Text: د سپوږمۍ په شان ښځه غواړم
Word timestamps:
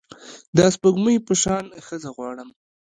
د 0.55 0.57
سپوږمۍ 0.73 1.17
په 1.27 1.33
شان 1.41 1.65
ښځه 1.85 2.09
غواړم 2.15 2.49